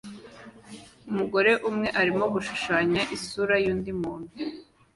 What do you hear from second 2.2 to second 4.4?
gushushanya isura yundi muntu